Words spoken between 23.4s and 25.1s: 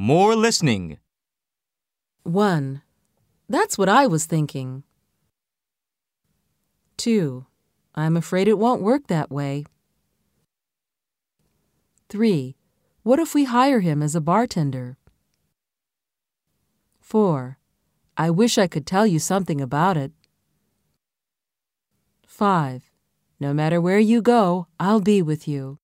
No matter where you go, I'll